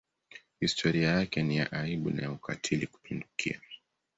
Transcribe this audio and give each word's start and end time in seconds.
Historia 0.59 1.09
yake 1.09 1.43
ni 1.43 1.57
ya 1.57 1.71
aibu 1.71 2.09
na 2.09 2.23
ya 2.23 2.31
ukatili 2.31 2.87
kupindukia. 2.87 3.61